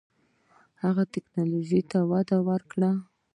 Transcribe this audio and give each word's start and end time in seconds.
هغه 0.83 1.03
ټیکنالوژۍ 1.13 1.81
ته 1.91 1.97
وده 2.11 2.37
ورکړه. 2.49 2.91